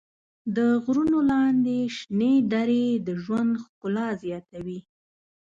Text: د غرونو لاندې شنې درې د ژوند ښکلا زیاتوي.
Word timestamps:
د 0.55 0.57
غرونو 0.83 1.19
لاندې 1.31 1.77
شنې 1.97 2.33
درې 2.53 2.85
د 3.07 3.09
ژوند 3.23 3.51
ښکلا 3.63 4.07
زیاتوي. 4.23 4.79